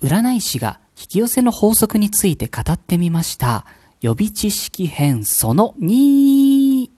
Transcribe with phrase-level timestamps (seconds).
[0.00, 3.66] 占い師が引き寄せの法則について語ってみました。
[4.00, 6.88] 予備知識編その2。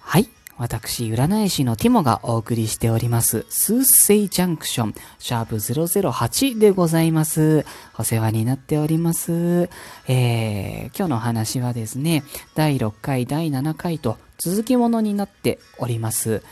[0.00, 0.28] はい。
[0.56, 7.66] 私、占い師のティモがお送りしております、スーセイジャンクション、シャープ008でございます。
[7.98, 9.68] お世話になっております。
[10.08, 12.22] えー、今日の話はですね、
[12.54, 16.42] 第6回、第7回と続きものになっております。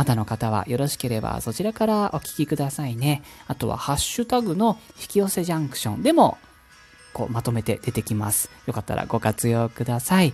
[0.00, 3.22] まだの方はよろしければそちらからお聞きくださいね。
[3.48, 6.38] あとはハッシュタグの引き寄せジャンクションでも
[7.12, 8.48] こうまとめて出てきます。
[8.64, 10.32] よかったらご活用ください。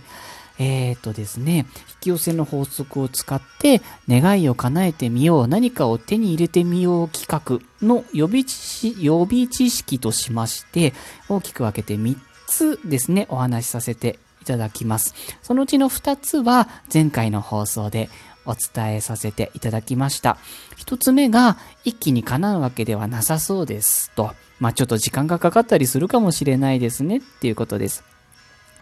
[0.57, 10.93] えー、とですね、引き寄せの法則を使って願いを叶えてみよう、何かを手に入れてみよう企画の予備知識予備知識としまして、
[11.27, 15.13] 大きく分けて3つですね、お話しさせていただきます。
[15.41, 18.09] そのうちの2つは前回の放送で
[18.47, 20.37] お伝えさせていただきました。
[20.77, 24.33] 1つ目が一気に叶うわけではなさそうですと。
[24.59, 28.03] まあちょっと時間がかかったりするかもしれないですねっていうことです。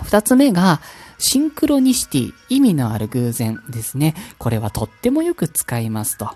[0.03, 0.81] 二つ目が、
[1.17, 4.13] シンクロニシティ、意味のある偶然ですね。
[4.38, 6.29] これはとってもよく使いますと。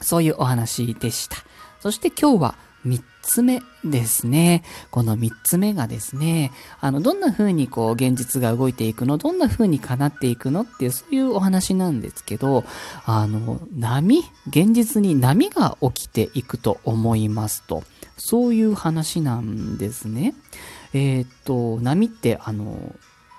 [0.00, 1.36] そういうお話でした。
[1.80, 2.54] そして今日は
[2.86, 4.62] 三つ目ですね。
[4.90, 12.64] この三つ目がですね、あの、どんな風にこう、現実が動いていくのどんな風に叶っていくのっていう、そういうお話なんですけど、
[13.04, 17.82] あの、波現実に波が起きていくと思いますと。
[18.16, 20.34] そういう話なんですね。
[20.94, 22.94] えーっと、波って、あの、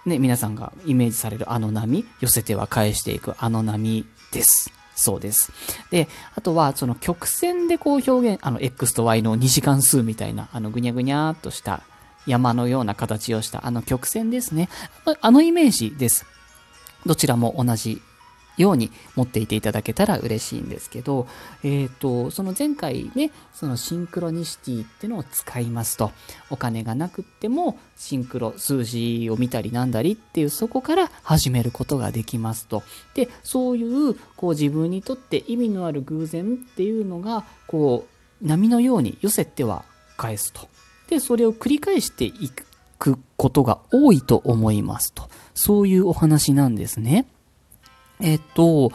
[0.06, 4.72] ね、皆さんがイメージされるあの波、寄せては返していくあの波です。
[4.98, 5.52] そうです。
[5.92, 11.84] で、あとは、その曲線でこう表現、あの、X と Y の2次関数みたいな、あの、ぐにゃぐにゃっとした
[12.26, 14.70] 山のような形をした、あの曲線ですね。
[15.22, 16.26] あのイメージです。
[17.06, 18.02] どちらも同じ
[18.58, 21.28] ように持っていていただけたら嬉しいんですけど、
[21.64, 26.12] えっ、と、その前回ね、そのシンクロニシティっていうのを使いますと、
[26.50, 32.84] お金がなくってもシンクロ、数字を見たりなんだりっていう、そこから始めることができますと。
[33.14, 38.08] で、そういう、こう自分にとって意味のある偶然っていうのが、こ
[38.42, 39.86] う、波のように寄せては
[40.16, 40.68] 返すと。
[41.10, 42.52] で、それを繰り返してい
[42.98, 45.30] くことが多いと思いますと。
[45.54, 47.26] そういうお話なんですね。
[48.20, 48.92] えっと、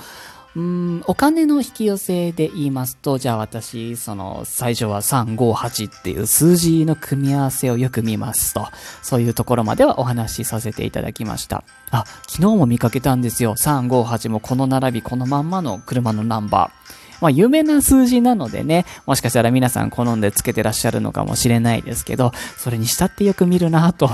[0.55, 8.67] うん、お金の引き寄せで言いますと、じゃあ私、その、最初は358っていう数字の組み合わせをよく見ますと、
[9.01, 11.65] そういうところまではお話しさせていただきました。
[11.91, 13.55] あ、昨日も見かけたんですよ。
[13.57, 17.02] 358もこの並び、このまんまの車のナンバー。
[17.23, 24.11] まあ、有名な数字なのでね、もしかしたら皆さん好んでつけてらっしゃるのかもしれないですけど、それにしたってよく見るなと。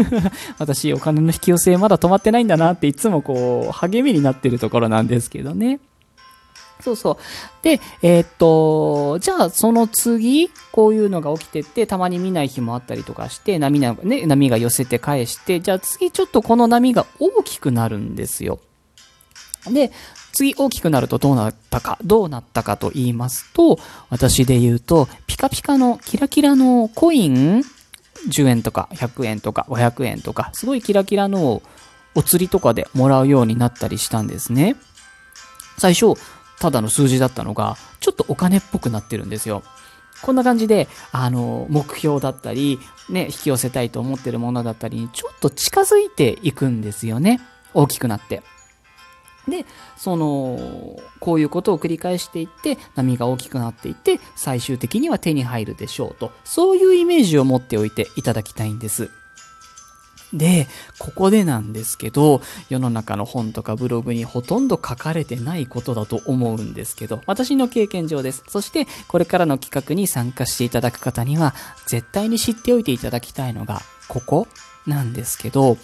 [0.58, 5.80] 私、お金の引き寄せまだ止まってないんだなっていつもこう、励みになってるところなんですけどね。
[6.82, 7.16] そうそう。
[7.62, 18.58] で、えーっと、じゃあその次、こういうのが起きてって、たまに見ない日もあったりとかして、波が、ね、波が寄せて返して、じゃあ次ちょっとこの波が大きくなるんですよ。
[19.70, 19.92] で、
[20.32, 23.78] 次大きくなるとどうなったか、どうなったかと言いますと、
[24.10, 27.62] 私で言うと、ピカピカのキラキラのコイン、
[28.28, 31.62] 10円とか100円とか500円とか、すごいキラキラの
[32.14, 34.76] お釣りとかでもらうようになったりしたんですね。
[35.78, 36.14] 最初、
[36.60, 39.62] ただの数字だったのが、ちょっとお金っぽくなってるんですよ。
[40.22, 42.78] こんな感じで、あの、目標だったり、
[43.08, 47.40] ね、引き寄せたいと思ってるものだったりに、ちょっと近づいていくんですよね。
[47.74, 48.42] 大きくなって。
[49.48, 49.66] で、
[49.96, 56.32] その、こういうことを繰り返していって、波が大きくなっていって、最終的には手に入るでしょうと。
[56.44, 59.10] そういうイメージを持っておいていただきたいんです。
[60.32, 60.66] で、
[60.98, 68.42] ここでなんですけど、世の中の本とかブログにほとんど書かれてないことだと思うんですけど、私の経験上です。
[68.48, 71.54] そして、これからの企画に参加していただく方には、
[71.86, 74.48] 絶対に知っておいていただきたいのが、ここ
[74.86, 75.76] なんですけど、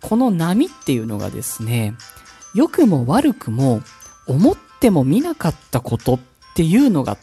[0.00, 1.94] この波っていうのがですね、
[2.56, 3.82] 良くも悪くも、
[4.26, 6.20] 思っても見なかったことっ
[6.54, 7.18] ていうのが、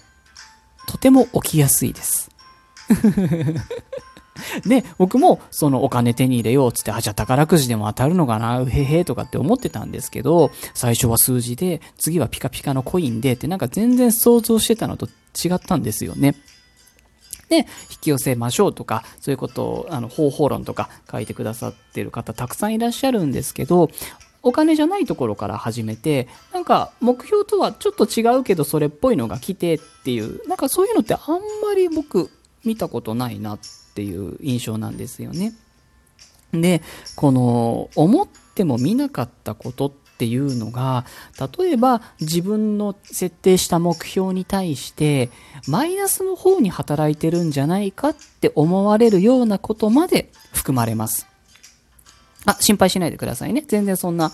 [0.87, 2.29] とても起きやすいです。
[4.65, 16.35] で、 僕もそのお金手に入れようっつって、あ、じゃあ宝くじでも当たるのかな、うへへとかって思ってたんですけど、最初は数字で、次はピカピカのコインでってなんか全然想像してたのと違ったんですよね。
[17.49, 17.65] で、引
[18.01, 23.89] き寄せましょうとか、そういうことを、あの、方法論とか書いてくださってる方たくさんいらっしゃるんですけど、
[24.43, 31.31] お金じゃないところから始めて、なんか目標とはちょっと違うけどそれっぽいのが来てっていう、なんかそういうのってあん
[31.63, 32.29] まり僕
[32.63, 33.59] 見たことないなっ
[33.95, 35.53] ていう印象なんですよね。
[36.51, 36.83] で、
[37.15, 41.05] この思っても見なかったことっっていうのが、
[41.57, 45.29] 例えば自分の設定した目標に対して、
[45.67, 51.32] マイナスの方に働いてるんじゃないかって思われるようなことまで含まれます。
[52.45, 53.63] あ、心配しないでくださいね。
[53.67, 54.31] 全然そんな、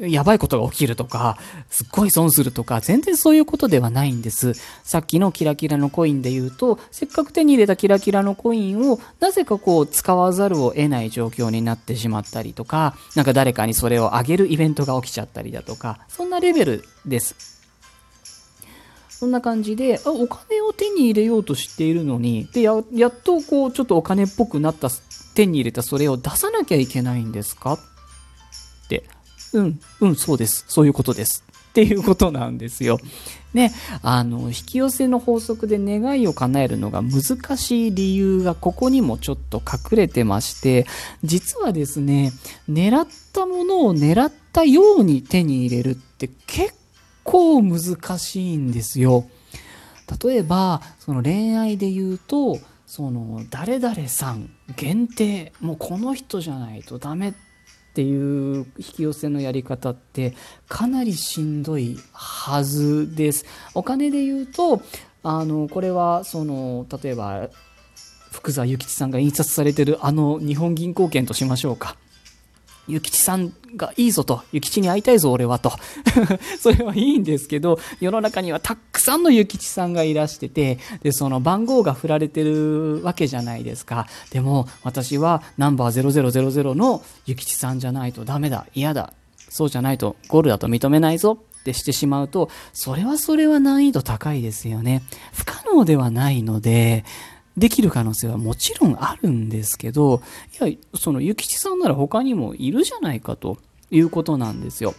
[0.00, 1.38] やばいことが起きるとか、
[1.70, 4.54] すっごい損するとか、全然そういうことではないんです。
[4.82, 17.51] さっきのキラキラのコインで言うと、せっかく手に入れたキラキラのコインを、なぜかこう、使わざるを得ない状況になってしまったりとか、なんか誰かにそれをあげるイベントが起きちゃったりだとか、そんなレベルです。
[19.22, 24.88] そんな感じで、あ、お金を手に入れようとしているのに、で、や、やっとこう、ちょっとお金っぽくなった、
[25.36, 27.78] 手に入れたそれを出さなきゃいけないんですかっ
[28.88, 29.04] て
[29.52, 30.64] うん、うん、そうです。
[30.66, 31.44] そういうことです。
[31.70, 32.98] っていうことなんですよ。
[33.54, 33.72] ね、
[34.02, 40.84] あの、引き寄せの法則で願いを叶えるのが難しい理由がここにもちょっと隠れてまして、
[41.22, 42.32] 実はですね、
[42.68, 46.74] 狙ったものを狙ったように手に入れるって結
[47.32, 49.24] 構難しいんですよ。
[50.22, 57.52] 例えば、その恋愛で言うと、その、誰々さん限定、もうこの人じゃないとダメって
[57.92, 60.34] っていう引き寄せのやり方って
[60.66, 63.44] かなりしんどいはずです。
[63.74, 64.80] お金で言うと、
[65.22, 67.50] あの、これは、その、例えば、
[68.30, 71.96] 福沢諭吉さんが印刷されてるあの日本銀行券としましょうか。
[72.88, 75.72] ゆきちさんがいいぞと、ゆきちに会いたいぞ俺はと。
[76.60, 84.08] それはいいんですけど、世の中にはたくさんのゆきちさんがいらしてて、で、その番号が振られてるわけじゃないですか。
[84.30, 89.12] でも、私はナンバー0000のゆきちさんじゃないとダメだ、嫌だ、
[89.48, 95.02] そうじゃないとゴールだと認めないぞってしてしまうと、それはそれは難易度高いですよね。
[95.32, 97.04] 不可能ではないので、
[97.56, 100.22] できる可能性はもちろんあるんですけど、
[100.60, 103.58] いや、その、ゆきちさんなら他にもいるじゃないかと
[103.90, 104.94] いうことなんですよ。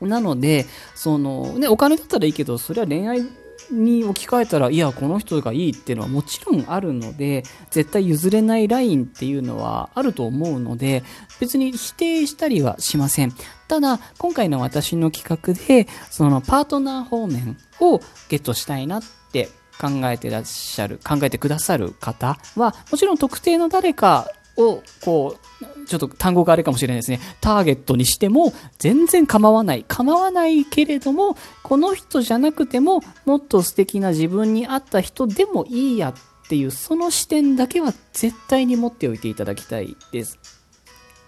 [0.00, 3.22] なので、その、ね、お金だったらいいけど、それは恋愛
[3.70, 11.04] に置き換えたら、いや、この人がいいっていうのはもちろんあるので、絶対譲れないラインっていうのはあると思うので、
[11.40, 13.32] 別に否定したりはしません。
[13.68, 19.02] ただ、今回の私の企画で、そのパートナー方面をゲットしたいなっ
[19.32, 19.48] て
[19.82, 27.20] 考えてらっしゃる、考えてくださる方は、もちろん特定の誰かを、こう、ちょっと単語があれかもしれないですね。
[27.40, 29.84] ターゲットにしても全然構わない。
[29.88, 36.14] 構わないけれども、この人じゃなくても、もっと素敵な自分に合った人でもいいやっ
[36.48, 40.38] ていう、その視点だけは絶対に持っておいていただきたいです。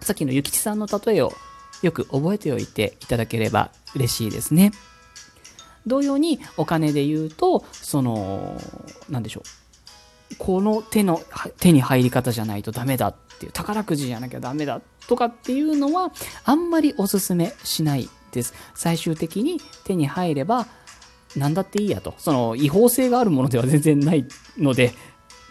[0.00, 1.32] さっきのゆきちさんの例えを
[1.82, 4.72] よく覚えておいていただければ嬉しいですね。
[5.86, 8.60] 同様にお金で言うと、その、
[9.08, 10.36] なんでしょう。
[10.38, 11.20] この手の、
[11.60, 16.12] 手に入り方じゃないとダメだっていう、宝くじじゃなきゃダメだとかっていうのは、
[16.44, 18.54] あんまりおすすめしないです。
[18.75, 20.66] 最終的に手に入れば、
[21.36, 22.14] 何だっていいやと。
[22.19, 24.26] その、違法性があるものでは全然ない
[24.56, 24.90] ので、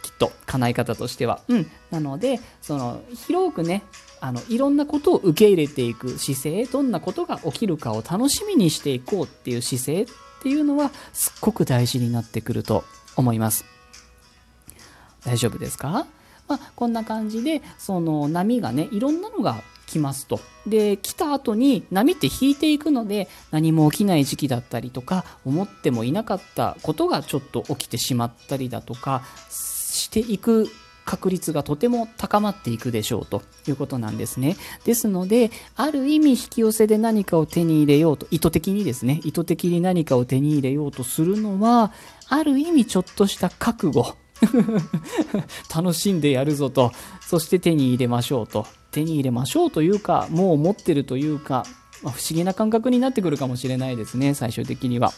[0.02, 1.42] きっと、叶い方としては。
[1.48, 1.72] うん。
[1.92, 3.84] なので、その、広くね、
[4.26, 10.06] あの、いろんなことを受け入れていく姿勢、どんなことが起きるかを楽しみにしていこうっていう姿勢っ
[10.42, 12.86] ていうのはすっごく大事になってくると
[13.18, 13.66] 思います。
[15.26, 16.08] 大丈夫ですか？
[16.48, 20.40] まあ、こんな感じで、その波がね、いろんなのが来ますと。
[20.66, 30.70] で、来た後に波って引いていくので、何も起きない時期だったりとか、思ってもいなかったことがちょっと起きてしまったりだとか、していく
[31.06, 34.56] 確率がとても高まっていくでしょうということなんですね。
[34.86, 41.92] ですので、ある意味引き寄せで何かを手に入れようと、意図的にですね、意図的に何かを手に入れようとするのは、
[42.30, 44.16] ある意味ちょっとした覚悟。
[45.74, 46.92] 楽しんでやるぞと、
[47.22, 48.66] そして手に入れましょうと。
[48.92, 51.66] 手に入れましょうというか、もう持ってるというか、
[52.04, 55.14] まあ、不思議な感覚になってくるかもしれないですね、最終的には。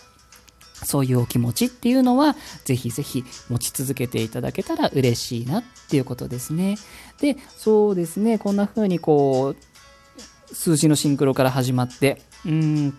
[0.85, 6.77] そういうお気持ちっていうのは、ぜひぜひ持ち続けていただけたら嬉しいなっていうことですね。
[7.19, 12.51] で、そうですね、こんな風にこう、数字のシンクロから始まって、うー
[12.87, 12.97] ん、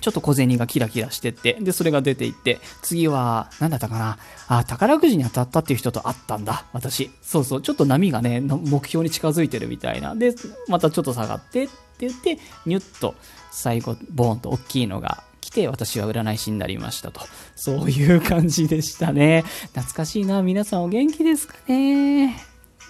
[0.00, 7.10] ちょっと小銭がキラキラしてって、で、それが出ていって、次は、何だったかなあ、宝くじに当たったっていう人と会ったんだ、私。
[7.22, 10.14] そうそう、ちょっと波がね、目標に近づいてるみたいな。
[10.14, 10.34] で、
[10.68, 13.14] またちょっと下がってって言って、ニュッと
[13.52, 17.20] 最後、ボーンと大きいのが来て、私は占い師になりましたと。
[17.56, 19.42] そういう感じでしたね。
[19.74, 20.40] 懐かしいな。
[20.40, 22.36] 皆さんお元気ですかね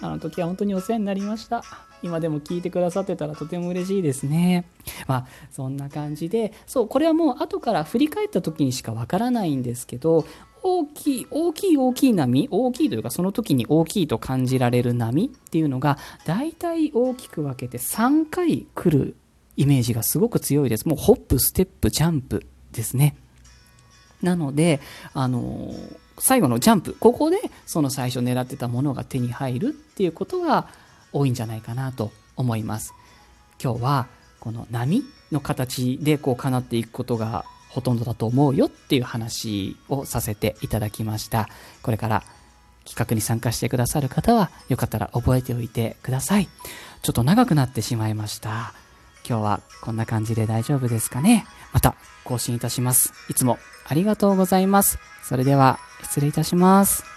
[0.01, 1.63] あの時は本当にお世話になりました。
[2.03, 4.65] 今でも聞いてくださってたらとても嬉しいですね。
[5.07, 10.25] まあ、そんな感じで、そう、これはもう後から振り返った時にしかわからないんですけど、
[10.61, 19.15] 大きい、大きい大きい波、大きいというかその時に大きいと感じられる波っていうのが、大体大きく分けて3回来る
[19.57, 20.87] イメージがすごく強いです。
[20.87, 23.15] もうホップ、ステップ、ジャンプですね。
[24.21, 24.79] なので、
[25.13, 30.67] あのー最後のジャンプ、ここでその最初狙ってたものが手に入るっていうことが
[31.11, 32.93] 多いんじゃないかなと思います。
[33.61, 34.07] 今日は
[34.39, 41.49] この波の形でこう叶っていくことがほとんどだと思うよっていう話をさせていただきました。
[41.81, 42.23] これから
[42.85, 46.47] 企画に参加してくださる方はよかったら覚えておいてください。
[47.01, 48.73] ちょっと長くなってしまいました。
[49.27, 53.13] 今日はこんな感じで大丈夫ですかねまた更新いたします。
[53.29, 54.99] いつもありがとうございます。
[55.23, 57.12] それでは失礼いたします。